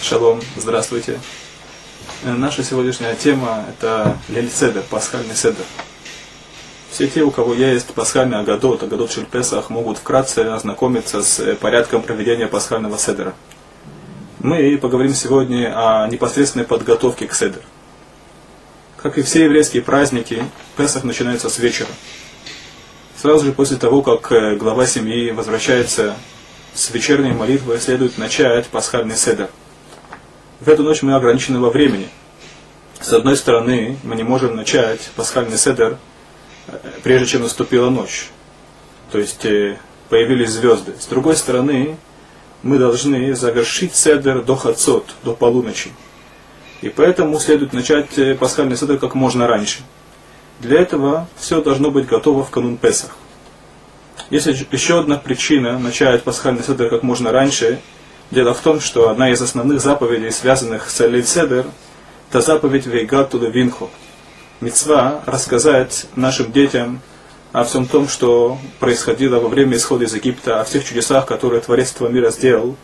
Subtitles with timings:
[0.00, 1.20] Шалом, здравствуйте.
[2.24, 5.64] Э, Наша сегодняшняя тема– это Лель Седер, пасхальный седер.
[6.90, 12.02] Все те, у кого есть пасхальный агадот, агадот Шельпесах, могут вкратце ознакомиться с э, порядком
[12.02, 13.34] проведения пасхального седера.
[14.40, 17.62] Мы поговорим сегодня о непосредственной подготовке к седеру.
[18.96, 20.44] Как и все еврейские праздники,
[20.76, 21.88] Песах начинается с вечера.
[23.16, 26.16] Сразу же после того, как э, глава семьи возвращается
[26.74, 29.48] с вечерней молитвой, следует начать пасхальный седер–
[30.62, 32.08] в эту ночь мы ограничены во времени.
[33.00, 35.98] С одной стороны, мы не можем начать пасхальный седер,
[36.68, 38.30] э, прежде чем наступила ночь.
[39.10, 40.94] То есть э, появились звезды.
[41.00, 41.96] С другой стороны,
[42.62, 45.90] мы должны завершить седер до хацот, до полуночи.
[46.80, 49.80] И поэтому следует начать э, пасхальный седер как можно раньше.
[50.60, 53.16] Для этого все должно быть готово в канун Песах.
[54.30, 57.80] Есть еще одна причина начать пасхальный седер как можно раньше–
[58.32, 61.66] Дело в том, что одна из основных заповедей, связанных с Эль-Седер,
[62.30, 63.90] это заповедь Вейгату Винху.
[64.62, 67.02] Мецва рассказать нашим детям
[67.52, 71.92] о всем том, что происходило во время исхода из Египта, о всех чудесах, которые Творец
[71.92, 72.76] этого мира сделал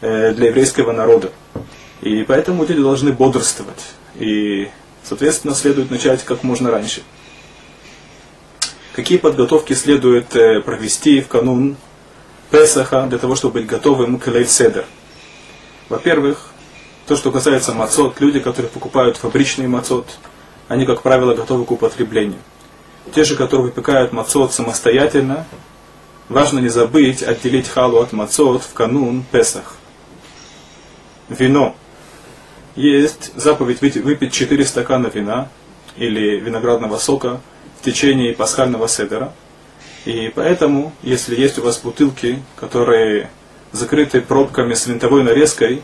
[0.00, 1.30] э, для еврейского народа.
[2.00, 3.84] И поэтому дети должны бодрствовать.
[4.18, 4.70] И,
[5.02, 7.02] соответственно, следует начать как можно раньше.
[8.94, 11.76] Какие подготовки следует э, провести в канун
[12.54, 14.84] Песаха для того, чтобы быть готовым к Лейт-Седер.
[15.88, 16.50] Во-первых,
[17.08, 20.06] то, что касается мацот, люди, которые покупают фабричные мацот,
[20.68, 22.38] они, как правило, готовы к употреблению.
[23.12, 25.46] Те же, которые выпекают мацот самостоятельно,
[26.28, 29.74] важно не забыть отделить халу от мацот в канун Песах.
[31.28, 31.74] Вино.
[32.76, 35.48] Есть заповедь выпить 4 стакана вина
[35.96, 37.40] или виноградного сока
[37.80, 39.32] в течение пасхального седера–
[40.04, 43.30] и поэтому, если есть у вас бутылки, которые
[43.72, 45.82] закрыты пробками с винтовой нарезкой,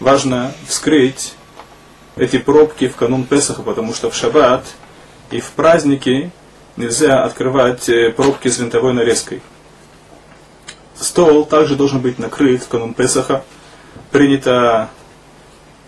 [0.00, 1.34] важно вскрыть
[2.16, 4.64] эти пробки в канун Песаха, потому что в шаббат
[5.30, 6.30] и в праздники
[6.76, 9.42] нельзя открывать э, пробки с винтовой нарезкой.
[10.94, 13.44] Стол также должен быть накрыт в канун Песаха.
[14.10, 14.88] Принято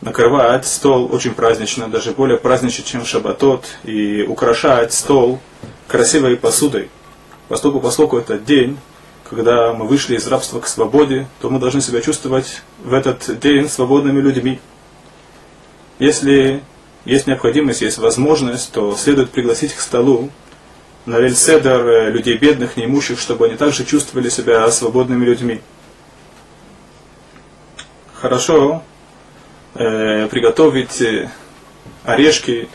[0.00, 5.40] накрывать стол очень празднично, даже более празднично, чем в шаббатот, и украшать стол
[5.86, 6.90] красивой посудой.
[7.48, 8.78] Поскольку, поскольку это день,
[9.28, 13.68] когда мы вышли из рабства к свободе, то мы должны себя чувствовать в этот день
[13.68, 14.60] свободными людьми.
[15.98, 16.62] Если
[17.04, 20.30] есть необходимость, есть возможность, то следует пригласить к столу
[21.06, 25.60] на Вельседер э, людей бедных, неимущих, чтобы они также чувствовали себя свободными людьми.
[28.14, 28.82] Хорошо
[29.74, 31.30] э, приготовить э,
[32.02, 32.68] орешки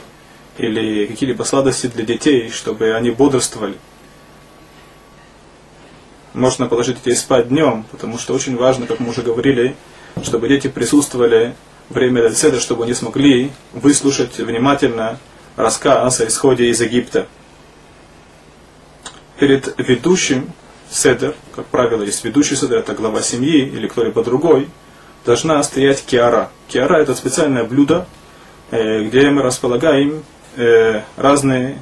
[0.57, 3.75] или какие-либо сладости для детей, чтобы они бодрствовали–
[6.33, 9.75] можно положить детей спать днем, потому что очень важно, как мы уже говорили,
[10.23, 11.55] чтобы дети присутствовали
[11.89, 15.19] время Дальседа, чтобы они смогли выслушать внимательно
[15.55, 17.27] рассказ о исходе из Египта.
[19.39, 20.51] Перед ведущим
[20.89, 24.69] седер, как правило, есть ведущий седер, это глава семьи или кто-либо другой,
[25.25, 26.49] должна стоять киара.
[26.67, 28.07] Киара это специальное блюдо,
[28.71, 30.23] э, где мы располагаем
[30.55, 31.81] э, разные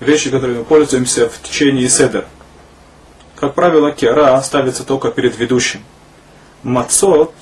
[0.00, 2.26] вещи, которыми мы пользуемся в течение седера.
[3.44, 5.80] Как правило, кера ставится только перед ведущим.
[6.62, 7.34] Мацот,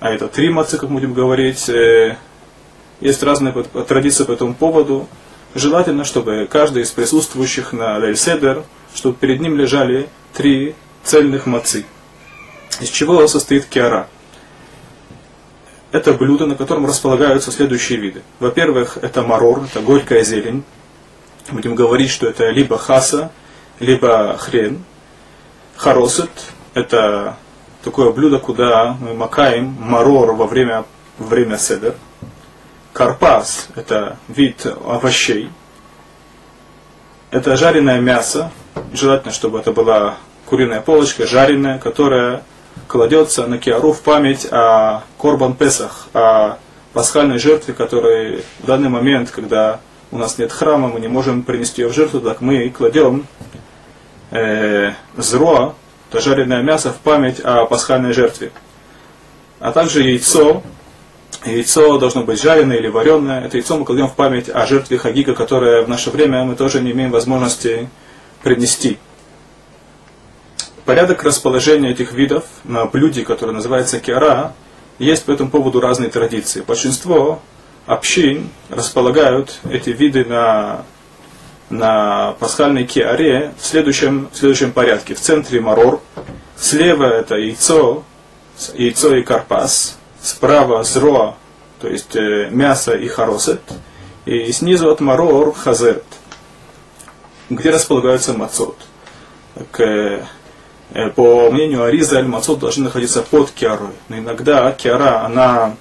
[0.00, 2.16] а это три мацы, как будем говорить, э,
[2.98, 3.52] есть разные
[3.86, 5.06] традиции по этому поводу.
[5.54, 11.86] Желательно, чтобы каждый из присутствующих на Лель-Седер, чтобы перед ним лежали три цельных мацы.
[12.80, 14.08] Из чего состоит киара?
[15.92, 18.22] Это блюдо, на котором располагаются следующие виды.
[18.40, 20.64] Во-первых, это марор, это горькая зелень.
[21.52, 23.30] Будем говорить, что это либо хаса,
[23.80, 24.84] либо хрен.
[25.76, 26.30] Харосет–
[26.74, 27.36] это
[27.82, 30.84] такое блюдо, куда мы макаем марор во время,
[31.18, 31.94] во время седер.
[32.92, 35.50] Карпас– это вид овощей.
[37.30, 38.50] Это жареное мясо.
[38.92, 40.16] Желательно, чтобы это была
[40.46, 42.42] куриная полочка, жареная, которая
[42.86, 46.56] кладется на киару в память о Корбан Песах, о
[46.92, 51.82] пасхальной жертве, которая в данный момент, когда у нас нет храма, мы не можем принести
[51.82, 53.26] ее в жертву, так мы кладем
[54.30, 55.74] э, зро,
[56.10, 58.50] то жареное мясо в память о пасхальной жертве.
[59.60, 60.62] А также яйцо.
[61.44, 63.44] Яйцо должно быть жареное или вареное.
[63.44, 66.80] Это яйцо мы кладем в память о жертве Хагига, которое в наше время мы тоже
[66.80, 67.88] не имеем возможности
[68.42, 68.98] принести.
[70.84, 74.54] Порядок расположения этих видов на блюде, которое называется киара,
[74.98, 76.62] есть по этому поводу разные традиции.
[76.66, 77.40] Большинство
[77.86, 80.84] общин располагают эти виды на
[81.70, 85.14] на пасхальной киаре в следующем, в следующем порядке.
[85.14, 86.00] В центре марор,
[86.56, 88.04] слева это яйцо,
[88.74, 91.36] яйцо и карпас, справа зроа,
[91.80, 93.60] то есть э, мясо и харосет,
[94.24, 96.04] и снизу от марор хазерет,
[97.50, 98.76] где располагаются мацот.
[99.54, 100.24] Так, э,
[100.92, 103.94] э, по мнению Ариза, мацот должны находиться под киарой.
[104.08, 105.76] Но иногда киара, она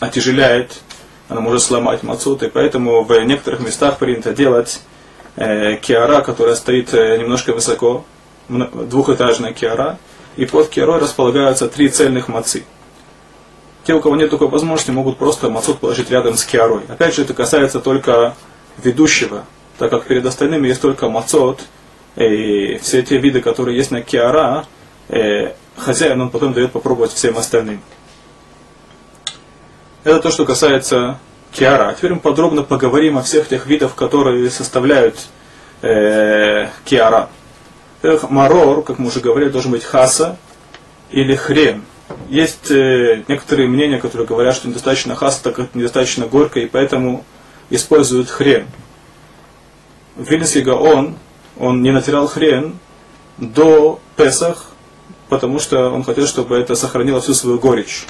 [0.00, 0.80] отяжеляет,
[1.28, 4.80] она может сломать мацот, и поэтому в некоторых местах принято делать
[5.36, 8.04] э, киара, которая стоит э, немножко высоко,
[8.48, 9.98] двухэтажная киара,
[10.36, 12.64] и под киарой располагаются три цельных мацы.
[13.84, 16.82] Те, у кого нет такой возможности, могут просто мацот положить рядом с киарой.
[16.88, 18.34] Опять же, это касается только
[18.82, 19.44] ведущего,
[19.78, 21.62] так как перед остальными есть только мацот,
[22.16, 24.64] и все те виды, которые есть на киара,
[25.08, 27.80] э, хозяин он потом дает попробовать всем остальным.
[30.06, 31.18] Это то, что касается
[31.50, 31.88] киара.
[31.88, 35.26] А теперь мы подробно поговорим о всех тех видах, которые составляют
[35.82, 37.28] э, киара.
[38.30, 40.38] Марор, как мы уже говорили, должен быть хаса
[41.10, 41.82] или хрен.
[42.28, 47.24] Есть э, некоторые мнения, которые говорят, что недостаточно хаса, так как недостаточно горько, и поэтому
[47.68, 48.68] используют хрен.
[50.14, 51.16] Вильнский Гаон,
[51.58, 52.78] он не натирал хрен
[53.38, 54.66] до Песах,
[55.28, 58.06] потому что он хотел, чтобы это сохранило всю свою горечь.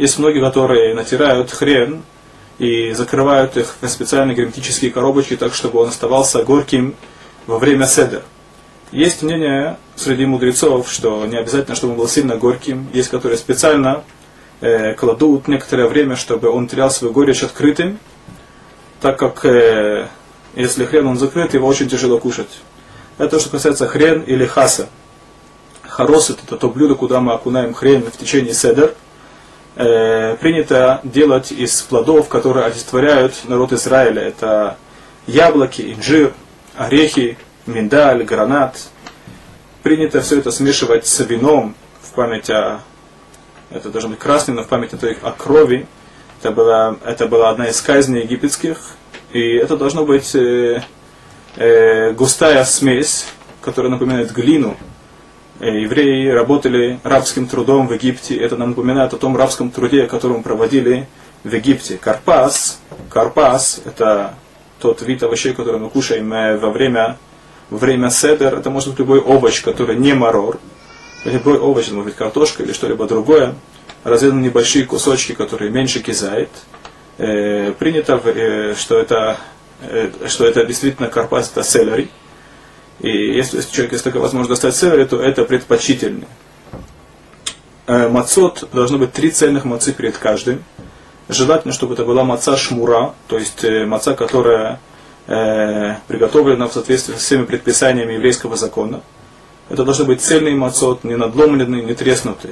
[0.00, 2.02] Есть многие, которые натирают хрен
[2.58, 6.94] и закрывают их в специальные герметические коробочки, так чтобы он оставался горьким
[7.46, 8.22] во время седа.
[8.92, 12.88] Есть мнение среди мудрецов, что не обязательно, чтобы он был сильно горьким.
[12.94, 14.02] Есть, которые специально
[14.62, 17.98] э, кладут некоторое время, чтобы он терял свою горечь открытым,
[19.02, 20.08] так как э,
[20.54, 22.62] если хрен он закрыт, его очень тяжело кушать.
[23.18, 24.88] Это то, что касается хрен или хаса.
[25.82, 28.94] Харос это то блюдо, куда мы окунаем хрен в течение седер–
[29.76, 34.22] э, принято делать из плодов, которые олицетворяют народ Израиля.
[34.22, 34.76] Это
[35.26, 36.32] яблоки, инжир,
[36.76, 38.76] орехи, миндаль, гранат.
[39.82, 42.80] Принято все это смешивать с вином в память о...
[43.70, 45.86] Это должно быть красным, но в память о, той, о крови.
[46.40, 48.78] Это была, это была одна из казней египетских.
[49.32, 50.82] И это должно быть э,
[51.56, 53.26] э, густая смесь,
[53.60, 54.76] которая напоминает глину,
[55.60, 58.36] евреи работали рабским трудом в Египте.
[58.36, 61.06] Это нам напоминает о том рабском труде, которым проводили
[61.44, 61.98] в Египте.
[61.98, 62.80] Карпас,
[63.10, 64.34] карпас– это
[64.80, 67.18] тот вид овощей, который мы кушаем э, во время,
[67.68, 68.54] во время седер.
[68.54, 70.58] Это может быть любой овощ, который не марор.
[71.24, 73.54] Любой овощ, может быть картошка или что-либо другое.
[74.04, 76.48] Разрезаны небольшие кусочки, которые меньше кизает.
[77.18, 79.36] Э, принято, э, что, это,
[79.82, 82.08] э, что это действительно карпас, это селери.
[83.00, 86.26] И если, человек есть такая возможность достать цеleri, то это предпочтительно.
[87.86, 90.62] Э, мацот должно быть три цельных мацы перед каждым.
[91.28, 94.80] Желательно, чтобы это была маца шмура, то есть э, маца, которая
[95.26, 99.00] э, приготовлена в соответствии с всеми предписаниями еврейского закона.
[99.70, 102.50] Это должны быть цельный мацот, не надломленный, не треснутый.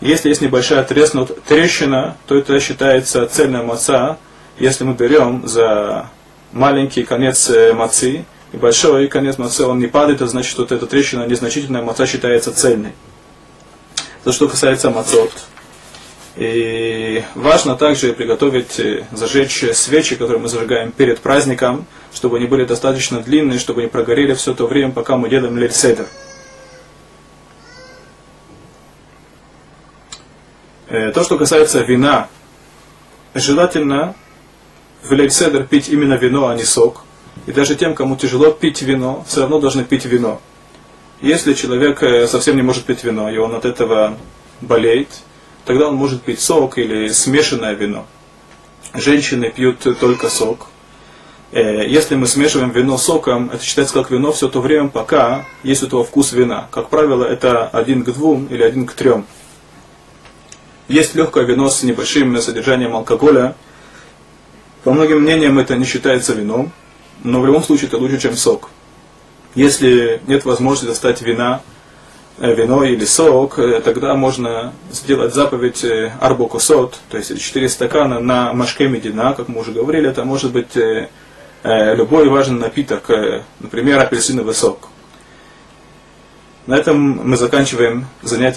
[0.00, 4.18] Если есть небольшая треснут, трещина, то это считается цельная маца,
[4.58, 6.10] если мы берем за
[6.52, 10.86] маленький конец мацы, и большой конец маце он не падает, это значит, что вот эта
[10.86, 12.92] трещина незначительная, маца считается цельной.
[14.24, 15.32] За что касается мацот.
[16.36, 21.84] И важно также приготовить, э, зажечь свечи, которые мы зажигаем перед праздником,
[22.14, 26.06] чтобы они были достаточно длинные, чтобы они прогорели все то время, пока мы делаем лельседер.
[30.86, 32.28] Э, то, что касается вина,
[33.34, 34.14] желательно
[35.02, 37.02] в лельседер пить именно вино, а не сок.
[37.46, 40.40] И даже тем, кому тяжело пить вино, все равно должны пить вино.
[41.20, 44.16] Если человек э, совсем не может пить вино, и он от этого
[44.60, 45.08] болеет,
[45.64, 48.06] тогда он может пить сок или смешанное вино.
[48.94, 50.68] Женщины пьют только сок.
[51.50, 55.44] Э, если мы смешиваем вино с соком, это считается как вино все то время, пока
[55.62, 56.68] есть у этого вкус вина.
[56.70, 59.26] Как правило, это один к двум или один к трем.
[60.86, 63.56] Есть легкое вино с небольшим содержанием алкоголя.
[64.84, 66.72] По многим мнениям это не считается вином
[67.24, 68.70] но в любом случае это лучше, чем сок.
[69.54, 71.62] Если нет возможности достать вина,
[72.38, 78.20] э, вино или сок, э, тогда можно сделать заповедь э, арбокосот, то есть 4 стакана
[78.20, 80.76] на машке медина, как мы уже говорили, это может быть
[81.64, 83.10] любой важный напиток,
[83.58, 84.88] например, апельсиновый сок.
[86.68, 88.46] На этом мы заканчиваем занятие.